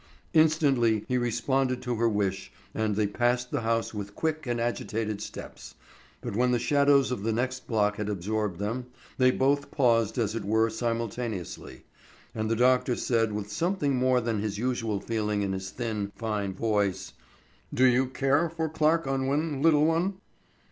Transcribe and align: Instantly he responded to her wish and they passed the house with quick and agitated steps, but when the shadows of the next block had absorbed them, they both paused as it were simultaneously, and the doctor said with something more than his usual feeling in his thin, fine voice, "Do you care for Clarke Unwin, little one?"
Instantly 0.33 1.05
he 1.07 1.15
responded 1.19 1.79
to 1.83 1.93
her 1.97 2.09
wish 2.09 2.51
and 2.73 2.95
they 2.95 3.05
passed 3.05 3.51
the 3.51 3.61
house 3.61 3.93
with 3.93 4.15
quick 4.15 4.47
and 4.47 4.59
agitated 4.59 5.21
steps, 5.21 5.75
but 6.21 6.35
when 6.35 6.49
the 6.49 6.57
shadows 6.57 7.11
of 7.11 7.21
the 7.21 7.31
next 7.31 7.67
block 7.67 7.97
had 7.97 8.09
absorbed 8.09 8.57
them, 8.57 8.87
they 9.19 9.29
both 9.29 9.69
paused 9.69 10.17
as 10.17 10.33
it 10.33 10.43
were 10.43 10.71
simultaneously, 10.71 11.83
and 12.33 12.49
the 12.49 12.55
doctor 12.55 12.95
said 12.95 13.31
with 13.31 13.51
something 13.51 13.95
more 13.95 14.19
than 14.19 14.39
his 14.41 14.57
usual 14.57 14.99
feeling 14.99 15.43
in 15.43 15.51
his 15.53 15.69
thin, 15.69 16.11
fine 16.15 16.55
voice, 16.55 17.13
"Do 17.71 17.85
you 17.85 18.07
care 18.07 18.49
for 18.49 18.69
Clarke 18.69 19.05
Unwin, 19.05 19.61
little 19.61 19.85
one?" 19.85 20.15